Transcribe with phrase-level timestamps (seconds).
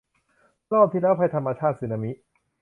[0.71, 2.11] รอบที่แล้ว ภัยธรรมชาติ สึนามิ